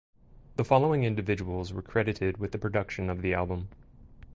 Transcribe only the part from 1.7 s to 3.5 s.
were credited with the production of the